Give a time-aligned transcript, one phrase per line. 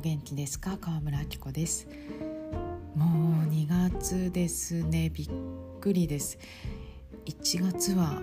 [0.00, 0.78] お元気ですか？
[0.80, 1.86] 川村明子です。
[2.96, 5.10] もう2月ですね。
[5.10, 5.30] びっ
[5.78, 6.38] くりです。
[7.26, 8.22] 1月は、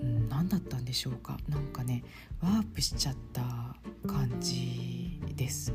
[0.00, 1.36] うん、何だったんでしょうか？
[1.48, 2.04] なんかね
[2.40, 3.42] ワープしちゃった
[4.06, 5.74] 感じです。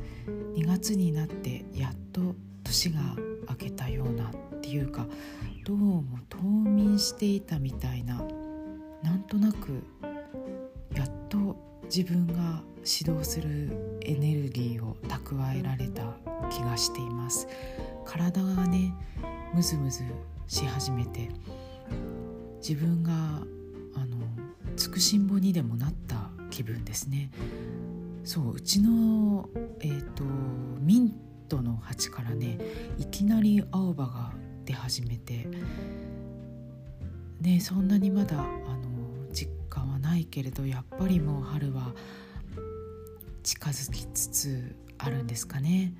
[0.55, 2.33] 2月になってやっと
[2.63, 3.01] 年が
[3.49, 5.05] 明けたようなっていうか
[5.65, 8.23] どうも冬眠していたみたいな
[9.01, 9.83] なんとなく
[10.95, 11.57] やっと
[11.93, 16.15] 自分が指導するエネルギーを蓄えられた
[16.49, 17.47] 気がしています。
[18.05, 18.93] 体がね
[19.53, 20.03] ムズムズ
[20.47, 21.29] し始めて
[22.57, 23.11] 自分が
[23.95, 24.17] あの
[24.75, 27.31] つくしんぼにでもなった気分ですね。
[28.23, 29.49] そううちの、
[29.81, 30.23] えーと、
[30.79, 31.13] ミン
[31.49, 32.57] トの鉢からね
[32.97, 34.31] いきなり青葉が
[34.65, 35.47] 出始めて
[37.41, 41.93] ねそんなにまだあの実感はないけれどやっぱりもう春は
[43.43, 45.93] 近づきつつあるんですかね。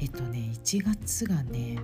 [0.00, 1.78] えっとね1月がね、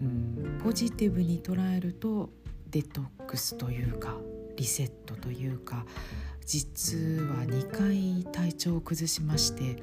[0.00, 2.30] うん、ポジティブに捉えると
[2.70, 4.16] デトックスというか
[4.56, 5.84] リセットというか
[6.46, 6.96] 実
[7.28, 9.82] は2回体調を崩しまして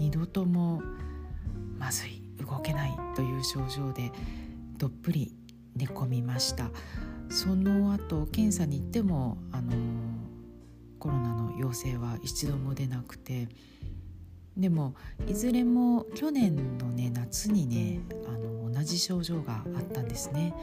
[0.00, 0.82] 2度とも
[1.78, 4.10] まずい動けないという症状で
[4.78, 5.32] どっぷり
[5.76, 6.70] 寝込みました
[7.28, 9.72] その後検査に行ってもあの
[11.58, 13.48] 陽性は一度も出なくて。
[14.56, 14.94] でも
[15.28, 20.54] いずれも去年のね夏にねあの同じ症状があったんですね。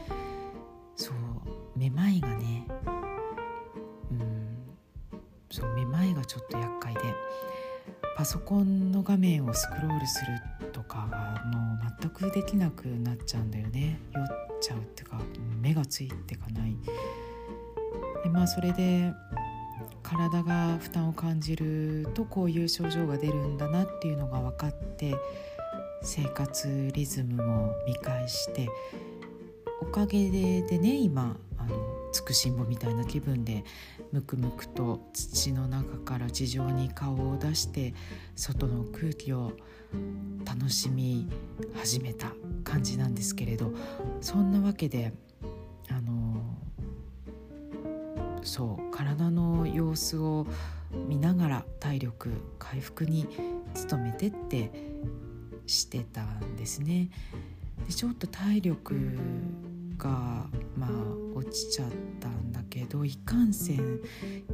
[0.96, 2.66] そうめまいがね
[4.10, 4.58] うん
[5.48, 7.00] そうめまいがちょっと厄介で。
[8.16, 10.20] パソコンの画面をスクロールす
[10.62, 13.98] るとかはもう全くできなくなっちゃうんだよね。
[14.12, 14.26] 酔っ
[14.60, 15.20] ちゃうっていうか
[15.60, 16.76] 目がついてかない。
[18.22, 19.12] でまあそれで
[20.02, 25.14] 体が負担を感じるとこういう症状が出るんだなっていうのが分かって
[26.02, 28.68] 生活リズムも見返して
[29.80, 30.30] おかげ
[30.62, 31.76] でね今あの
[32.12, 33.64] つくしんぼみたいな気分で
[34.12, 37.94] むくむくと土の中から地上に顔を出して
[38.36, 39.52] 外の空気を
[40.44, 41.28] 楽しみ
[41.74, 42.32] 始めた
[42.62, 43.72] 感じなんですけれど
[44.20, 45.12] そんなわけで
[48.44, 50.46] そう体の様子を
[51.08, 53.26] 見ながら体力回復に
[53.88, 54.70] 努めてって
[55.66, 57.10] してたんですね。
[57.88, 58.94] でちょっと体力
[59.98, 60.46] が
[60.76, 60.90] まあ
[61.34, 61.88] 落ちちゃっ
[62.20, 64.00] たんだけどいかんせん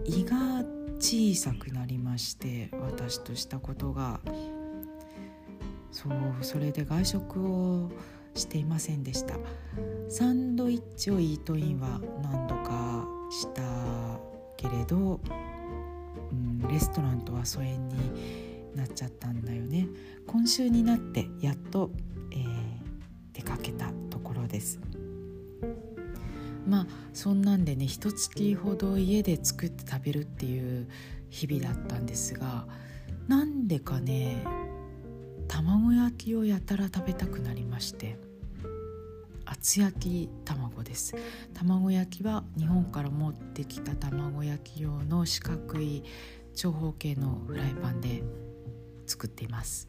[0.04, 0.64] 胃が
[0.98, 4.20] 小さくなりまして私としたことが
[5.90, 6.12] そう
[6.42, 7.90] それで外食を
[8.34, 9.36] していませんでした
[10.08, 12.89] サンドイッチをイートインは何度か
[13.30, 13.62] した
[14.56, 15.20] けれど、
[16.32, 17.96] うん、レストランとは疎遠に
[18.74, 19.88] なっちゃったんだよね。
[20.26, 21.90] 今週になってやっと、
[22.32, 22.46] えー、
[23.32, 24.80] 出かけたところです。
[26.66, 30.88] まあそんなんでね一月ほど家で作って食べるっていう
[31.30, 32.66] 日々だったんですが
[33.26, 34.44] なんでかね
[35.48, 38.29] 卵焼きをやたら食べたくなりまして。
[39.50, 41.12] 厚焼き卵です。
[41.54, 46.04] 卵焼きは日本から持ってきた卵焼き用の四角い
[46.54, 48.22] 長方形のフライパンで
[49.06, 49.88] 作っています。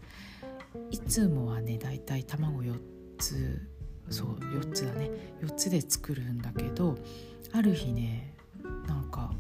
[0.90, 2.76] いつもはねだいたい卵4
[3.20, 3.62] つ
[4.10, 5.12] そう4つだね。
[5.42, 6.98] 4つで作るんだけど
[7.52, 8.36] ある日ね
[8.88, 9.32] なんか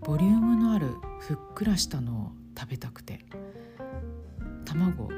[0.00, 3.26] ボリュームのあるふっくらしたのを食べたくて
[4.64, 5.10] 卵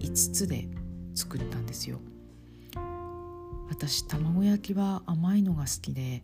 [0.00, 0.66] 5つで
[1.14, 2.00] 作ったんですよ。
[3.68, 6.22] 私卵焼きは甘いのが好きで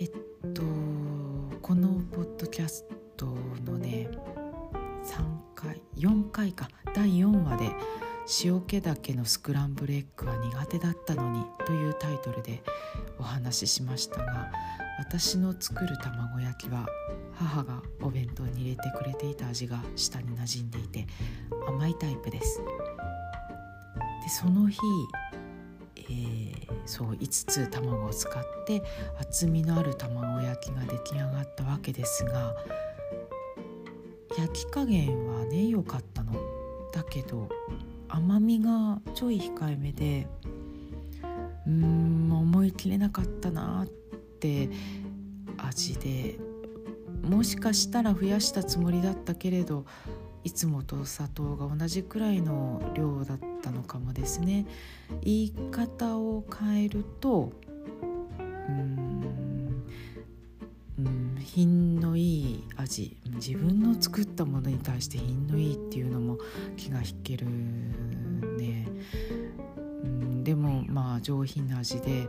[0.00, 0.10] えっ
[0.52, 0.62] と
[1.60, 2.84] このポッドキャス
[3.16, 3.26] ト
[3.64, 4.08] のね
[5.04, 5.22] 3
[5.54, 7.70] 回4回か第4話で
[8.44, 12.62] 「塩気だけのスクランブルエッグは苦手だったのに」というタイトルで
[13.18, 14.52] お話ししましたが
[14.98, 16.86] 私の作る卵焼きは
[17.34, 21.06] 母がお弁当に入れてくれていた味が舌に馴染んでいて
[21.66, 22.60] 甘いタイプです。
[24.22, 24.78] でその日
[26.10, 28.82] えー、そう5つ卵を使って
[29.20, 32.54] 厚みのある卵焼きが出来上がったわけですが
[34.36, 36.32] 焼き加減はね良かったの。
[36.92, 37.48] だけど
[38.08, 40.26] 甘みがちょい控えめで
[41.66, 44.70] うーん思い切れなかったなって
[45.58, 46.38] 味で
[47.22, 49.84] もしかしたら増やしたつもりだったけれど
[50.48, 54.64] いつもと砂糖が同じくらいの量だったのかもですね。
[55.20, 57.52] 言い方を変えると
[58.66, 59.84] うん
[60.98, 66.38] うん品のいい味、自分の作ったものに対して品のいいっていうのも
[66.78, 67.44] 気が引ける
[68.56, 68.88] ね、
[70.02, 72.26] うん、でもまあ上品な味で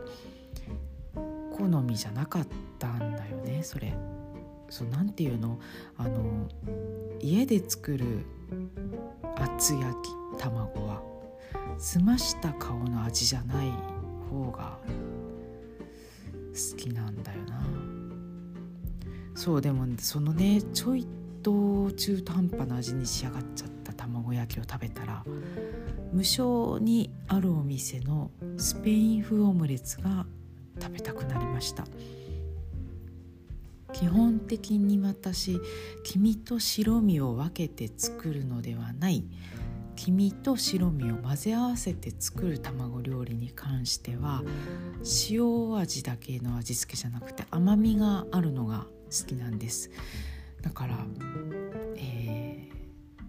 [1.56, 2.46] 好みじゃなかっ
[2.78, 3.94] たんだよねそれ。
[4.70, 5.58] そうなんていうの？
[5.98, 6.48] あの
[7.20, 8.24] 家で作る
[9.36, 11.02] 厚焼き卵は。
[11.78, 13.70] 澄ました顔の味じゃない
[14.30, 14.78] 方が
[16.52, 17.62] 好きなんだよな。
[19.34, 21.06] そうでもそのねちょい
[21.42, 25.24] と中途半端な味に仕上がっちゃった卵焼きを食べたら
[26.12, 30.26] 無償にあるお店のスペイン風オムレツが
[30.78, 31.84] 食べたくなりました。
[33.92, 35.60] 基本的に私
[36.04, 39.24] 黄身と白身を分けて作るのではない。
[39.96, 44.42] 黄身と白身を混ぜ合わせて作る卵料理に関しては
[45.28, 49.90] 塩味だけの味付けじゃなくて甘みがあるのが好きなんです。
[50.62, 50.96] だから、
[51.96, 52.66] え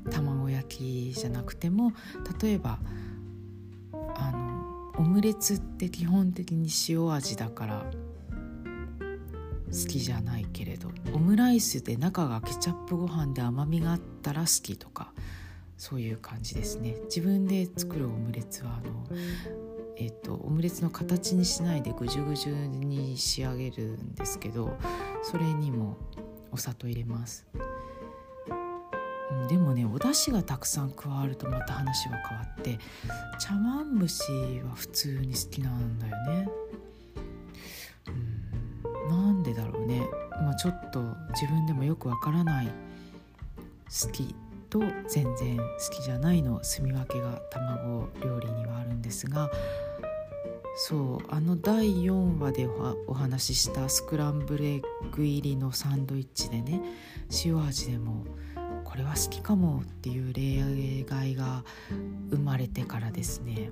[0.05, 1.91] ー、卵焼きじゃなくても
[2.41, 2.79] 例えば
[4.15, 7.85] あのオムレツって基本的に塩味だから
[9.71, 15.13] 好きじゃないけれどオムライスで中がケチャップご飯で甘みがあったら好きとか
[15.77, 16.95] そういう感じですね。
[17.05, 19.07] 自分で作るオムレツはあの
[19.97, 24.75] えっと、オムレツの形にしないでぐじゅぐじゅに仕上げるんですけど
[25.21, 25.95] それにも
[26.51, 27.45] お砂糖入れます、
[29.47, 32.79] でもねお出汁がたくさん加わるとまた話は変わって
[33.39, 34.23] 茶碗蒸し
[34.65, 36.49] は普通に好きなんだよね。
[39.53, 40.01] でだろうね。
[40.41, 41.01] まあちょっと
[41.33, 44.35] 自分でもよくわからない好き
[44.69, 49.51] と全然好きじゃないの住み分けが卵料理にはあるんですが
[50.75, 52.67] そうあの第4話で
[53.07, 54.81] お話ししたスクランブルエッ
[55.11, 56.81] グ入りのサンドイッチでね
[57.43, 58.25] 塩味でも
[58.85, 61.63] これは好きかもっていう例外が
[62.31, 63.69] 生まれてからですね。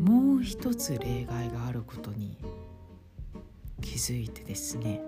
[0.00, 2.36] もう一つ例外があることに
[3.84, 5.00] 気づいてですね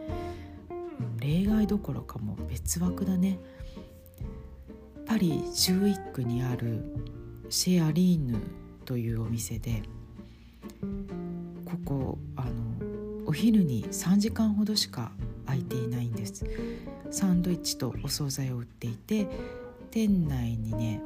[1.18, 3.38] 例外どころかも別枠だね。
[5.06, 6.82] パリ11区にある
[7.48, 8.38] シェアリーヌ
[8.84, 9.82] というお店で
[11.64, 12.52] ここあの
[13.26, 15.12] お昼に3時間ほどしか
[15.46, 16.44] 空いていないんです。
[17.10, 19.28] サンドイッチとお惣菜を売っていて
[19.90, 21.00] 店内にね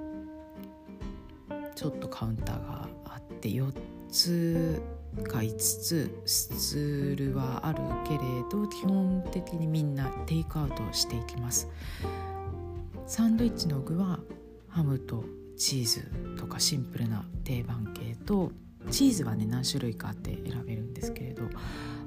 [1.75, 3.73] ちょっとカウンターがあって4
[4.11, 4.83] つ
[5.25, 8.21] か5つスツールはあるけれ
[8.51, 11.69] ど基本的にみんなテイクアウトしていきます。
[13.07, 14.21] サンドイッチの具は
[14.69, 15.25] ハムと
[15.57, 18.53] チーズとかシンプルな定番系と
[18.91, 21.43] チーズはね何種類かあって選べるんですけれど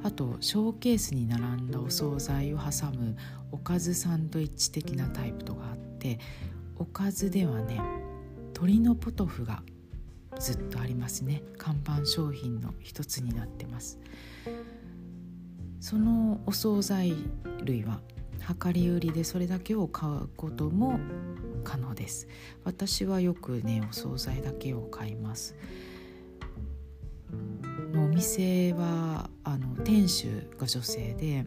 [0.04, 3.16] あとショーケースに並んだお惣菜を挟む
[3.52, 6.20] おかずサンドイッチ的なタイプとがあって
[6.78, 7.80] おかずではね
[8.54, 9.62] 鶏のポトフが
[10.40, 11.44] ずっとありますね。
[11.58, 14.00] 看板商品の一つになってます。
[15.80, 17.14] そのお惣菜
[17.66, 18.00] 類は
[18.64, 21.00] 量り売りでそれだけを買うことも
[21.64, 22.28] 可能です。
[22.64, 25.56] 私はよくねお惣菜だけを買います。
[27.96, 31.46] お店はあの店主が女性で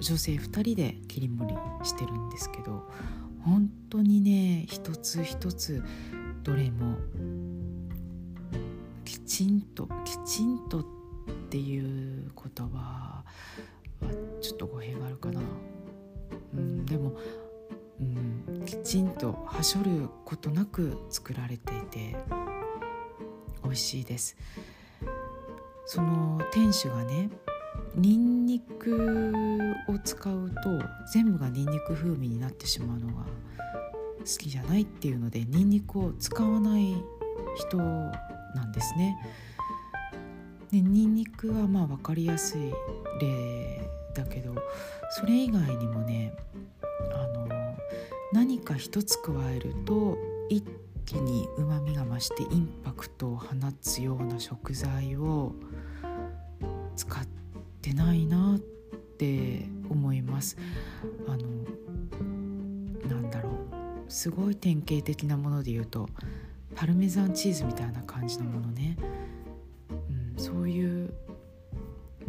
[0.00, 2.88] 女性2人で切り盛りしてるんですけど
[3.44, 5.82] 本当にね一つ一つ
[6.42, 6.96] どれも
[9.08, 10.84] きちんときちんとっ
[11.48, 13.24] ていう言葉は
[14.42, 15.40] ちょっと語弊があるかな。
[16.52, 17.16] うんでも、
[17.98, 22.16] うん、きちんとはしょることなく作られていて
[23.64, 24.36] 美味しいです。
[25.86, 27.30] その店主がね
[27.94, 29.32] ニンニク
[29.88, 30.54] を使うと
[31.14, 36.94] 全部がニンニク風味になってしまうのが好きじゃないっていうのでニンニクを使わない
[37.56, 37.78] 人
[38.58, 39.16] なんですね。
[40.70, 42.72] でニンニクはまあ分かりやすい
[43.20, 44.54] 例だけど
[45.10, 46.34] それ以外にもね
[47.14, 47.48] あの
[48.32, 50.18] 何か一つ加えると
[50.50, 50.62] 一
[51.06, 53.46] 気にうまみが増してインパクトを放
[53.80, 55.54] つような食材を
[56.96, 57.26] 使っ
[57.80, 60.58] てないなって思います。
[61.26, 61.38] あの
[63.08, 63.52] なんだろう
[64.12, 66.10] すごい典型的なもので言うと
[66.78, 68.96] パルメザンチーズみたいな感じのものね、
[70.36, 71.12] うん、そういう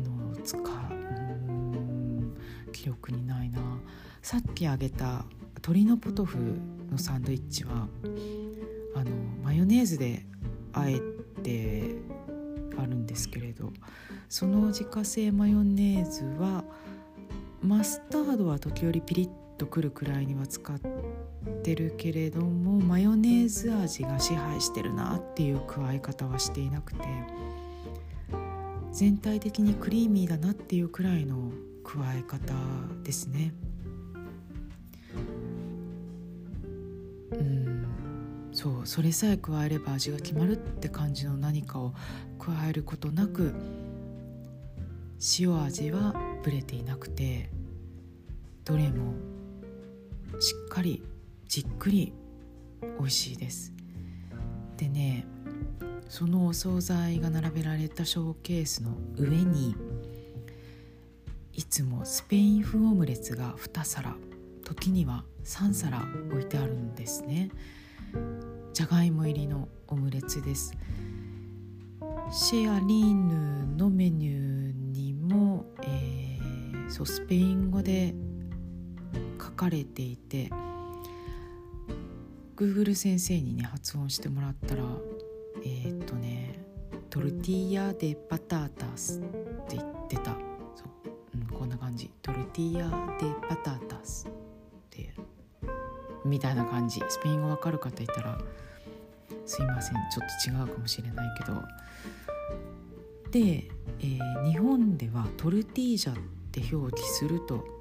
[0.04, 2.36] のを使ううん
[2.72, 3.60] 記憶にないな。
[4.24, 5.24] さっきあげた
[5.58, 6.40] 鶏のポトフ
[6.90, 7.88] のサンドイッチは
[8.96, 9.12] あの
[9.44, 10.26] マヨネーズで
[10.74, 11.00] あえ
[11.44, 11.96] て
[12.76, 13.72] あるんですけれど
[14.30, 16.64] その自家製マヨネーズは
[17.62, 20.90] マスタードは時折ピリッとくるくらいには使って
[21.48, 27.00] ってるけれどもマヨネーズ味が支配してるなっていう加え方はしていなくて
[28.92, 31.52] 全体的にクリーミーだなっていうくらいの
[31.84, 32.54] 加え方
[33.04, 33.54] ですね。
[37.32, 37.86] うん
[38.52, 41.94] そうそれさえ加えれば味が決まるって感じの何かを
[42.40, 43.54] 加えることなく
[45.40, 47.50] 塩味はぶれていなくて
[48.66, 49.14] どれも
[50.40, 51.04] しっかり
[51.50, 52.14] じっくり
[53.00, 53.74] 美味しいです。
[54.78, 55.26] でね
[56.08, 59.76] そのお惣菜が並べられたショーケースの上に
[61.54, 64.16] いつもスペイン風オムレツが2皿
[64.64, 67.50] 時には3皿置いてあるんですね。
[68.72, 70.72] じゃがいも入りのオムレツです。
[72.32, 78.14] シェアリーヌのメニューにも、えー、そうスペイン語で
[79.42, 80.52] 書かれていて
[82.60, 84.84] Google 先生にね発音してもらったら
[85.64, 86.60] えー、っとね
[87.10, 89.24] トルティーヤ・デ・パタータスっ
[89.70, 90.26] て言ってた。
[90.76, 92.12] そう、うん、こんな感じ。
[92.22, 94.32] トルティーヤ・デ・パタータスっ
[94.90, 95.14] て
[96.26, 97.02] みたいな感じ。
[97.08, 98.38] スペイン語わかる方いたら
[99.46, 99.96] すいません。
[100.12, 101.62] ちょっと違うかもしれないけど。
[103.32, 106.16] で、えー、日本ではトルティージャっ
[106.52, 107.79] て表記すると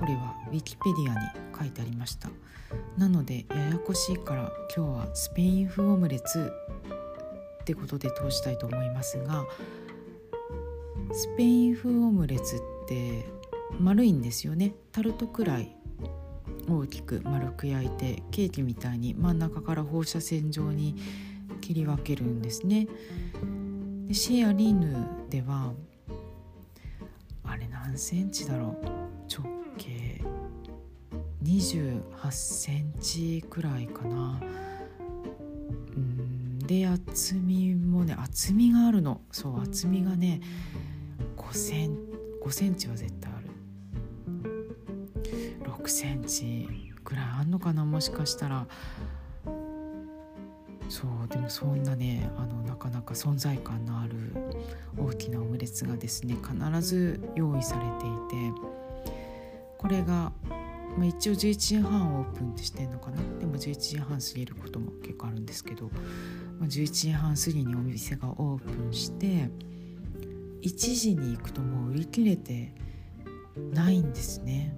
[0.00, 1.20] これはウィキペディアに
[1.58, 2.30] 書いてありました。
[2.96, 6.52] なのでややこしいから今日はスペイン風オムレツ
[7.62, 9.44] ってことで通したいと思いますが
[11.12, 13.26] スペイン風オムレツって
[13.78, 14.74] 丸いんですよね。
[14.92, 15.76] タルトくらい
[16.68, 20.96] 大きく丸く焼いてケーキみたいに真ん中から放射線状に
[21.60, 22.86] 切り分けるんですね。
[24.06, 24.96] でシェアリーヌ
[25.28, 25.72] では
[27.44, 28.86] あれ何センチだろう？
[29.28, 30.22] 直径
[31.42, 34.38] 28センチくらいかな。
[35.96, 36.58] うん。
[36.58, 39.22] で厚みもね厚みがあるの。
[39.32, 40.42] そう厚みがね
[41.36, 41.96] 5セン
[42.44, 43.48] 5センチは絶対ある。
[45.64, 46.68] 6センチ
[47.02, 47.86] ぐらいあんのかな？
[47.86, 48.66] もしかしたら。
[50.90, 54.34] そうでもそんなねあのなかなか存在感のある
[54.98, 58.79] 大きなオムレツがですね必ず用意されていて。
[59.80, 60.30] これが、
[60.98, 63.16] まあ、一応11時半オープンってしてんのかな？
[63.38, 65.86] でも11時半過ぎることも結構あるんですけど、
[66.58, 69.48] まあ、11時半過ぎにお店がオープンして
[70.60, 72.74] 1時に行くともう売り切れて
[73.72, 74.76] ないんですね。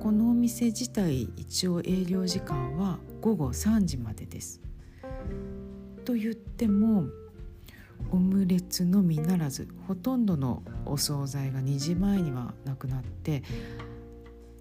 [0.00, 4.62] このお店自体一応営業時間は午後3時までです。
[6.06, 7.04] と言っても
[8.10, 13.42] オムレツのみならずほとんどのお惣菜が2時前にはなくなって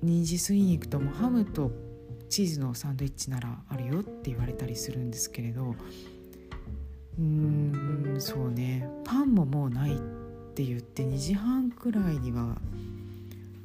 [0.04, 1.72] 2時過ぎに行くともうハムと
[2.30, 5.76] チーズのサンドイッチならあるよって言われたりするんですけれど
[7.20, 8.88] うーんそうね。
[9.04, 10.00] パンももうないっ
[10.56, 12.58] て言って2時半くらいには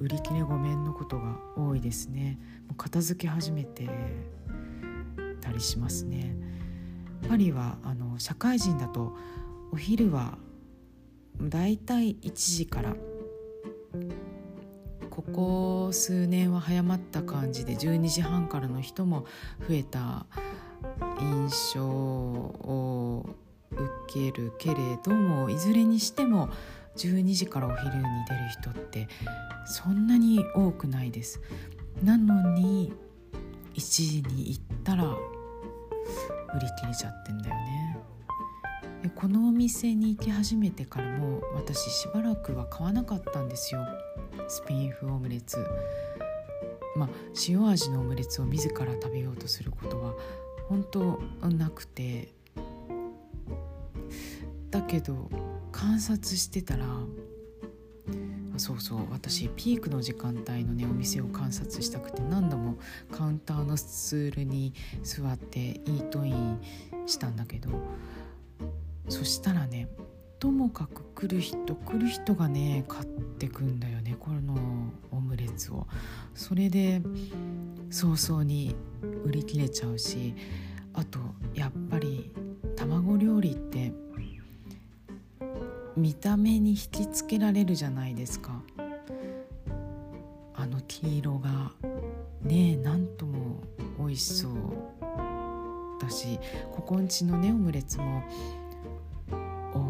[0.00, 2.38] 売り切れごめんのことが多いですね。
[2.66, 3.88] もう片付け始めて
[5.40, 6.36] たりしますね。
[7.28, 9.16] パリはあの社会人だと
[9.72, 10.38] お昼は
[11.40, 12.94] だいたい1時から
[15.10, 19.26] ここ数年は早まった感じで12時半からの人も
[19.68, 20.26] 増えた
[21.20, 23.26] 印象を
[23.70, 26.50] 受けるけれどもいずれにしても
[26.96, 29.08] 12時からお昼に出る人って
[29.66, 31.40] そんなに多くないです。
[32.02, 32.92] なのに
[33.74, 35.16] 1時に行ったら売
[36.60, 37.77] り切れちゃってんだよね。
[39.02, 43.80] でこのお店に行き始めてからも私しばらくは買わなかったんですよ。
[44.48, 45.58] スペイン風オムレツ。
[46.96, 47.08] まあ
[47.48, 50.14] 塩味のオムレツを自ら食べようとすることは
[50.68, 52.32] 本当なくて。
[54.70, 55.30] だけど
[55.72, 56.84] 観察してたら
[58.58, 62.76] そうそう私ピークの時間帯のねお店を観察したくて何度も
[63.10, 66.60] カウンターのスツールに座ってイートイン
[67.06, 67.70] したんだけど
[69.08, 69.88] そしたらね
[70.38, 74.54] ともかく来る人来る人がね買ってくんだよねこの
[75.10, 75.86] オムレツを。
[76.34, 77.02] それで
[77.90, 78.76] 早々に
[79.24, 80.34] 売り切れちゃうし
[80.94, 81.18] あと
[81.54, 82.32] やっぱり
[82.76, 83.92] 卵料理って
[85.96, 88.62] 見た目に引きつけられるじゃないですか。
[90.54, 91.72] あの黄色が
[92.42, 93.62] ねえなんとも
[93.98, 94.52] 美味しそう
[96.00, 96.38] だし
[96.72, 98.24] ここんちのねオムレツも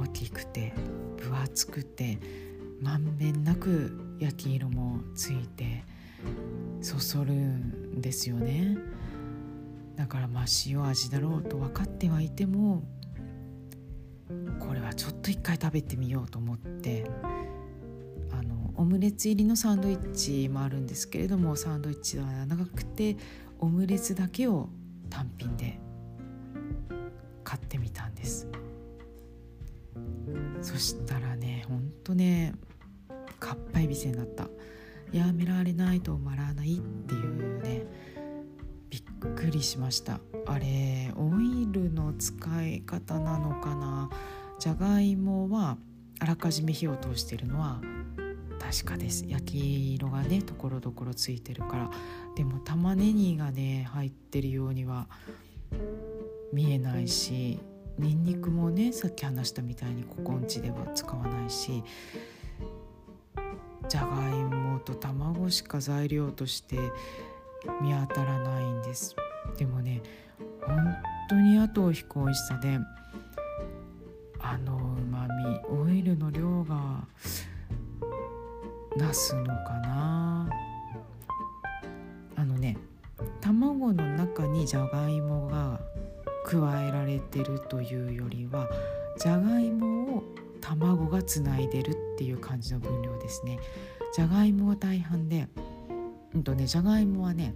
[0.08, 0.72] 大きくて
[1.18, 2.18] 分厚くて
[2.80, 5.84] まんべんなく焼き色もついて
[6.80, 8.76] そそるんですよね。
[9.96, 12.84] だからまあ塩味だろうと分かってはいても
[14.60, 17.04] これはちょっと一回食べてみようと思って
[18.30, 23.16] あのオムレツ入りのサンドイッチもあるんですけれどもサンドイッチは長くて
[23.58, 24.68] オムレツだけを
[25.10, 25.80] 単品で
[30.78, 32.54] したらねほんとね
[33.38, 34.48] かっぱえびせんだった。
[35.12, 37.86] やめられないと止まらないっていうね
[38.90, 39.02] びっ
[39.34, 40.20] くりしました。
[40.46, 44.10] あれオイルの使い方なのかな。
[44.58, 45.78] じゃがいもは
[46.20, 47.80] あらかじめ火を通してるのは
[48.58, 49.24] 確かです。
[49.26, 51.90] 焼き色がねところどころついてるから。
[52.36, 55.08] でも玉ねぎがね入ってるようには
[56.52, 57.60] 見えないし
[57.98, 61.82] にんにくもねさっき話したみたいにココンチでは使わないし
[63.88, 66.76] じゃがいもと卵しか材料として
[67.80, 69.16] 見当たらないんです。
[69.56, 70.02] でもね
[70.60, 70.76] 本
[71.28, 72.78] 当に後を引く美味しさで
[74.40, 74.78] あのう
[75.10, 77.04] まみオイルの量が
[78.96, 79.52] なすのか
[79.82, 80.48] な。
[82.36, 82.76] あのね
[83.40, 85.80] 卵の中にじゃがいもが
[86.48, 88.70] 加えられてるというよりは
[89.18, 90.22] じゃがいもを
[90.62, 93.58] 卵がつないでるっていう感じの分量ですね。
[94.14, 95.46] じゃがいもは大半で
[96.34, 97.54] うんとねじゃがいもはね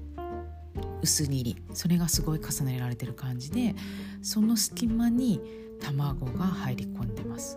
[1.01, 3.75] 薄切りそれがすごい重ねられてる感じで
[4.21, 5.41] その隙間に
[5.81, 7.57] 卵が入り込んでます。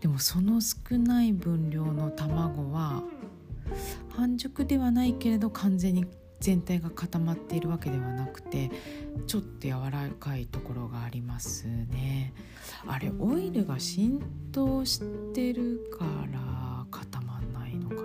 [0.00, 3.04] でもその少ない分量の卵は
[4.10, 6.04] 半熟ではないけれど完全に
[6.40, 8.70] 全体が固まっているわけではなくて
[9.26, 12.34] ちょっと柔らかいところがありますね。
[12.86, 14.20] あれオイルが浸
[14.52, 15.00] 透し
[15.32, 18.02] てるから固まんないのかな。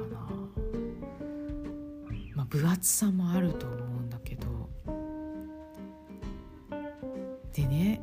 [2.36, 4.70] まあ分厚さもあると思うんだけど。
[7.54, 8.02] でね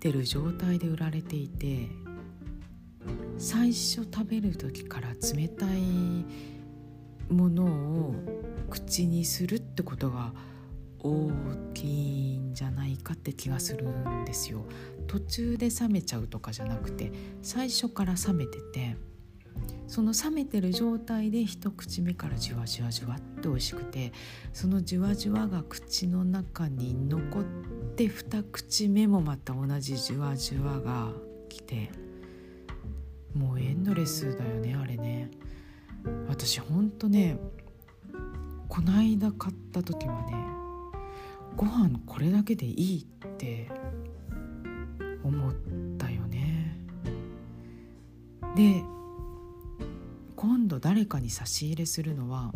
[0.00, 1.88] 冷めてる状態で売られていて
[3.36, 6.24] 最初食べる時から冷たい
[7.30, 8.14] ものを
[8.70, 10.32] 口にするってことが
[11.00, 11.30] 大
[11.74, 14.64] きいんじゃないかって気がするんですよ。
[15.06, 18.96] 途中で冷めちゃうとかじゃなくて最初から冷めてて
[19.86, 24.12] その冷めてる状態で一口目からじわじわじわって美味しくて
[24.52, 31.12] そのじわじわが口の中に残って二口目もまた同じじわじわが
[31.48, 31.90] 来て
[33.34, 35.30] もうエンドレスだよねあれね。
[36.28, 37.38] 私ほんとね
[38.68, 40.34] こないだ買った時はね
[41.56, 43.70] ご飯これだけでいいって
[45.22, 45.52] 思っ
[45.98, 46.76] たよね。
[48.56, 48.82] で
[50.36, 52.52] 今度誰かに差し入れするのは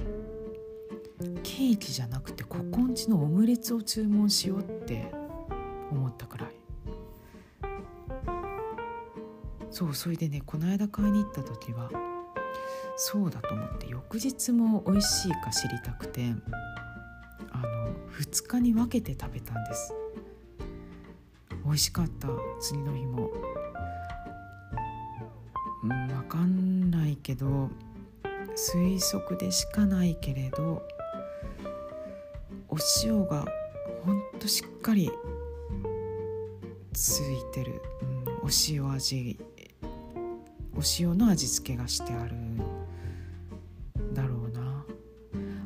[1.43, 5.24] ケーキじゃなくてココンチのオムレツを注文しようって
[5.95, 6.51] 思ったくらい。
[9.71, 11.91] そうそれでねこの間買いに行った時は
[12.97, 16.33] そうだと思って翌日も美味しいか知りたくて
[17.51, 19.93] あの2日に分けて食べたんです。
[21.65, 22.29] 美味しかった
[22.61, 23.31] 次の日も。
[25.83, 27.69] うん分かんないけど
[28.57, 30.83] 推測でしかないけれど
[32.69, 33.45] お塩が
[34.05, 35.11] ほんとしっかり
[36.95, 39.39] ついてる、うん、お塩味。
[40.77, 42.35] お塩の味付けがしてある
[44.13, 44.85] だろうな。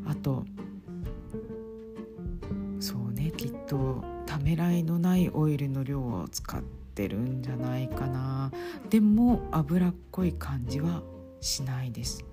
[0.07, 0.45] あと
[2.79, 6.63] そうねきっとためらいのないオイルの量を使っ
[6.95, 8.53] てるんじゃないかな。
[8.91, 11.03] でも脂っこい感じは
[11.41, 12.25] しないです。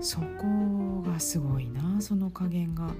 [0.00, 2.90] そこがすごいなその加減が。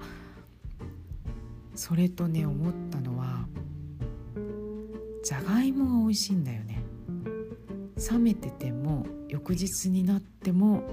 [1.75, 3.47] それとね思ったのは
[5.31, 6.83] じゃがいもが美味しいんだよね。
[8.11, 10.83] 冷めてても翌日になっても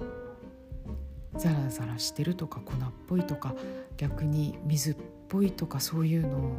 [1.37, 2.77] ザラザラしてるとか粉っ
[3.09, 3.57] ぽいとか
[3.97, 4.97] 逆に水っ
[5.29, 6.53] ぽいとかそういうの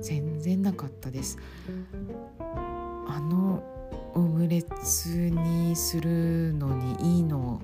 [0.00, 1.36] 全然なかったです。
[2.40, 3.62] あの
[4.14, 7.60] オムレツにするのにいいの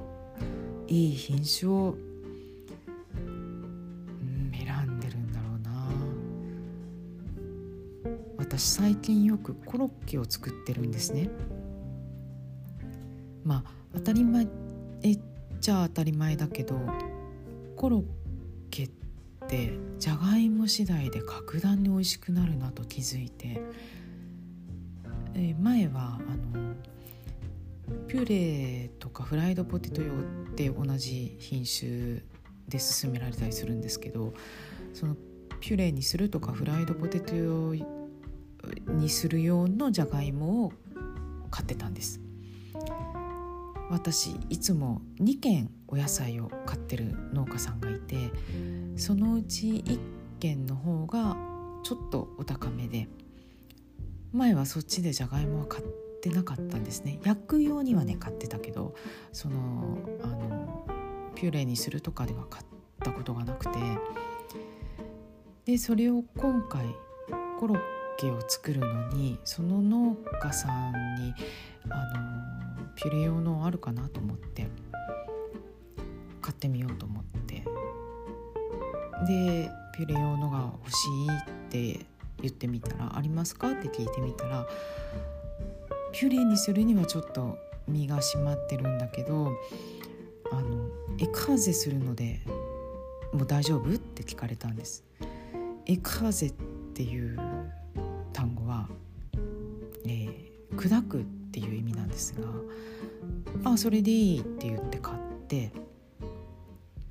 [0.87, 1.97] いい品種を、
[8.53, 11.31] 私最近よくコロッケを作ってるんですね。
[13.45, 14.47] まあ当たり前
[15.03, 15.21] えっ
[15.59, 16.79] ちゃ当たり前だけど
[17.77, 18.05] コロッ
[18.71, 18.91] ケっ
[19.49, 23.63] てじゃがいも次第で格段に美味しくなるなと気づいて、
[25.35, 26.75] え前はあの
[28.07, 30.17] ピュレとかフライドポテト用っ
[30.55, 32.23] て同じ品種
[32.69, 34.35] で勧められたりするんですけど
[34.93, 35.17] その
[35.61, 37.75] ピュレにするとかフライドポテト用
[38.87, 40.73] にする用のじゃがいもを
[41.51, 42.21] 買ってたんです。
[43.91, 48.31] 私いつも2軒お野菜を買ってる農家さんがいて
[48.97, 49.99] そのうち1
[50.41, 51.37] 軒の方が
[51.83, 53.09] ちょっとお高めで
[54.33, 55.85] 前はそっちでじゃがいもは買っ
[56.23, 57.21] てなかったんですね。
[57.23, 58.95] 焼く用にはね買ってたけど
[59.33, 60.87] そのあの
[61.35, 62.65] ピュレにするとかでは買っ
[63.01, 63.79] たことがなくて。
[65.65, 66.87] でそれを今回
[67.61, 71.35] コロッケを作るのにその農家さんに
[71.91, 74.67] あのピュレ用のあるかなと思って
[76.41, 77.65] 買ってみようと思って
[79.27, 82.07] でピュレ用のが欲しいって
[82.41, 84.67] 言ってみたら「ありますか?」って聞いてみたら
[86.13, 89.53] ピュレにするにはちょっと身が締まってるんだけど
[90.51, 92.41] あのエカーゼするので
[93.33, 95.05] もう大丈夫って聞かれたんです。
[95.87, 96.53] エカーゼっ
[96.95, 97.39] ていう
[98.33, 98.89] 単語は、
[100.07, 102.49] えー、砕くっていう意味なんですが
[103.71, 105.73] 「あそれでいい」って言って買って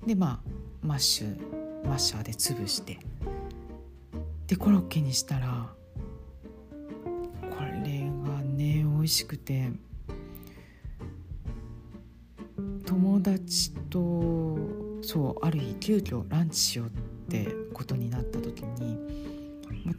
[0.06, 3.00] でまあマッシュマッシャーで潰して
[4.48, 5.74] でコロッケにしたら
[7.42, 9.72] これがね美味しくて
[12.86, 14.58] 友達と
[15.02, 16.92] そうある日急遽ランチしようっ
[17.30, 18.41] てことになった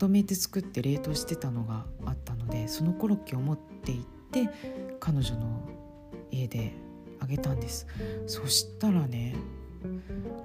[0.03, 4.49] とめて作って冷凍してたのがあったのでそのコロッケを持って行って
[4.99, 5.61] 彼女の
[6.33, 6.73] 家で
[7.21, 7.87] あげたんです。
[8.27, 9.37] そしたらね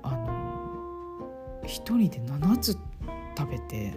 [0.04, 2.78] あの一人で7つ
[3.36, 3.96] 食べて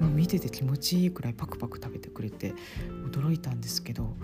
[0.00, 2.54] もう見てて気持ちいいくらいパクパク食べてくれて
[3.12, 4.16] 驚いたんですけど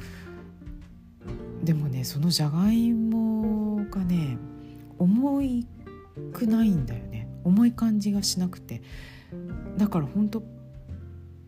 [1.62, 4.38] でもねそのじゃがいもがね
[4.98, 5.66] 重い
[6.32, 7.28] くないんだよね。
[7.44, 8.80] 重い感じがしなくて。
[9.76, 10.42] だからほんと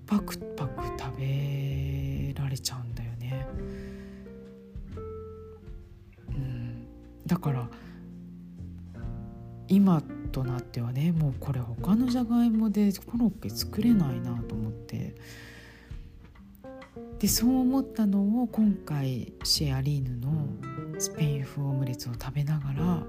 [0.07, 3.47] パクパク食べられちゃうんだよね。
[6.29, 6.87] うん。
[7.27, 7.69] だから
[9.69, 15.15] 今となってはねもうこれ他のじゃがいもでコロッケ作れないなと思って。
[17.19, 20.49] でそう思ったのを今回シェアリーヌの
[20.99, 23.03] スペイン風オムレツを食べながら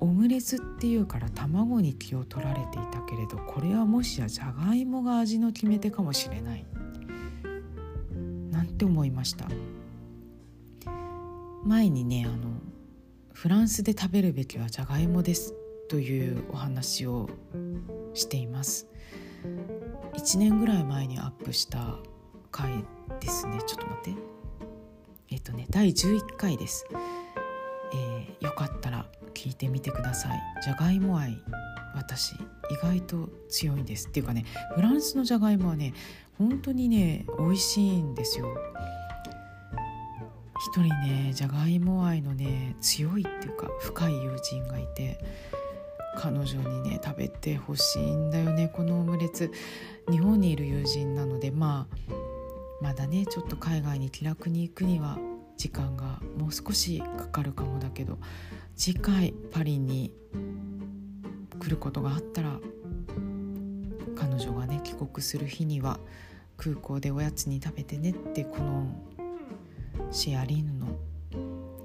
[0.00, 6.66] オムレツっていうから卵に気を取られていたけれどこれはもしやじゃがいもが味の決め手かもしれない。
[8.50, 9.46] なんて思いました？
[11.64, 12.50] 前にねあの
[13.32, 15.54] フランスで食べるべきはじゃがいもです
[15.88, 17.28] というお話を
[18.14, 18.86] しています。
[20.14, 21.96] 1年ぐらい前にアップした
[22.50, 22.84] 回
[23.20, 23.58] ですね。
[23.66, 24.20] ちょっと待って。
[25.30, 26.86] えっ、とね第11回です、
[27.94, 30.40] えー、よかったら聞いてみてください。
[30.62, 31.40] じゃがいも愛
[31.94, 32.32] 私
[32.70, 34.08] 意外と強いんです。
[34.08, 35.94] っていうかねフランスのじゃがいもはね
[36.38, 38.56] 本当にね美味しいんですよ。
[40.66, 45.18] 一人ねじゃがいも愛のね強いっていうか深い友人がいて
[46.16, 49.50] 彼女にね食べてほしいんだよねこのオムレツ。
[50.10, 52.14] 日本にいる友人なのでまあ
[52.82, 55.18] まだねちょっと海外に気楽に行くには
[55.56, 58.18] 時間がもう少しかかるかもだけど
[58.76, 60.12] 次回パリに
[61.58, 62.58] 来ることがあったら
[64.16, 65.98] 彼女がね帰国する日には
[66.56, 68.86] 空港でおやつに食べてねってこの
[70.10, 70.86] シェアリーヌの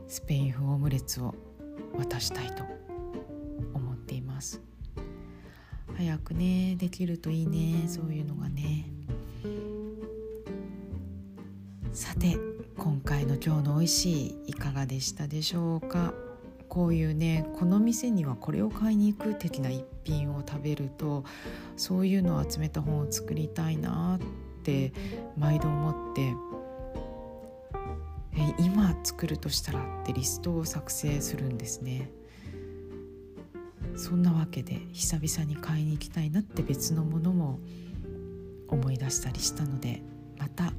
[0.07, 1.33] スペイン風オムレツを
[1.97, 2.63] 渡したいと
[3.73, 4.61] 思っています。
[5.97, 8.85] 早くねできるといいねそういうのがね。
[11.91, 12.37] さて
[12.79, 16.13] 今回の今日の美味しいいかがでしたでしょうか？
[16.69, 21.25] こういうねこの店にはこれを買いに行く的な一品を食べると
[21.75, 24.93] そういうのを集めた本を作りたいなって
[25.37, 26.33] 毎度思って
[28.59, 32.09] 今作るとしたらってリストを作成するんですね。
[33.97, 37.59] そんなわけで久々に買いに行きたいなって別のものも
[38.69, 40.01] 思い出したりしたので
[40.37, 40.71] また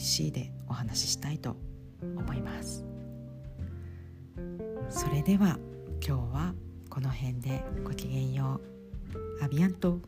[0.00, 1.56] 今日の美味しいでお話ししたいと
[2.02, 2.86] 思います。
[4.88, 5.58] それでは
[6.04, 6.54] 今日は
[6.88, 8.60] この辺でごきげんよ
[9.40, 9.44] う。
[9.44, 10.00] アビアント。